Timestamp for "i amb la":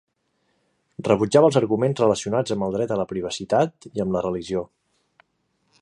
3.93-4.25